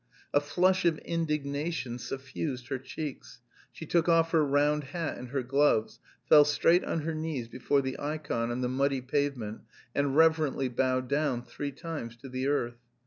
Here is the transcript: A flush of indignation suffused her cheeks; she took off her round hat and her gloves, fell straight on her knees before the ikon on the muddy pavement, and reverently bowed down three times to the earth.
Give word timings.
A 0.33 0.41
flush 0.41 0.83
of 0.83 0.97
indignation 1.05 1.99
suffused 1.99 2.69
her 2.69 2.79
cheeks; 2.79 3.39
she 3.71 3.85
took 3.85 4.09
off 4.09 4.31
her 4.31 4.43
round 4.43 4.85
hat 4.85 5.19
and 5.19 5.27
her 5.29 5.43
gloves, 5.43 5.99
fell 6.27 6.43
straight 6.43 6.83
on 6.83 7.01
her 7.01 7.13
knees 7.13 7.47
before 7.47 7.83
the 7.83 7.99
ikon 7.99 8.49
on 8.49 8.61
the 8.61 8.67
muddy 8.67 9.01
pavement, 9.01 9.61
and 9.93 10.15
reverently 10.17 10.69
bowed 10.69 11.07
down 11.07 11.43
three 11.43 11.71
times 11.71 12.15
to 12.15 12.29
the 12.29 12.47
earth. 12.47 12.79